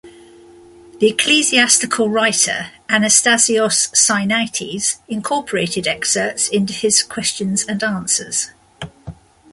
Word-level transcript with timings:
The 0.99 1.09
ecclesiastical 1.11 2.09
writer 2.09 2.71
Anastasios 2.89 3.93
Sinaites 3.95 4.97
incorporated 5.07 5.85
excerpts 5.85 6.47
into 6.49 6.73
his 6.73 7.03
"Questions 7.03 7.63
and 7.67 7.83
Answers". 7.83 8.49